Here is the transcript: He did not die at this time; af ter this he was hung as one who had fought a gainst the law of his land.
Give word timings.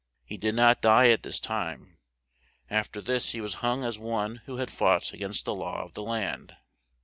He 0.25 0.35
did 0.35 0.55
not 0.55 0.81
die 0.81 1.09
at 1.09 1.21
this 1.21 1.39
time; 1.39 1.99
af 2.71 2.91
ter 2.91 3.01
this 3.01 3.33
he 3.33 3.39
was 3.39 3.53
hung 3.61 3.83
as 3.83 3.99
one 3.99 4.37
who 4.47 4.57
had 4.57 4.71
fought 4.71 5.13
a 5.13 5.17
gainst 5.17 5.45
the 5.45 5.53
law 5.53 5.83
of 5.83 5.91
his 5.95 5.99
land. 5.99 6.55